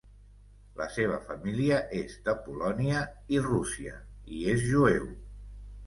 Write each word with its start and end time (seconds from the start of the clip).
La 0.79 0.87
seva 0.95 1.19
família 1.27 1.77
és 2.01 2.17
de 2.29 2.35
Polònia 2.47 3.05
i 3.37 3.45
Rússia 3.53 3.97
i 4.39 4.45
és 4.57 4.69
jueu. 4.75 5.11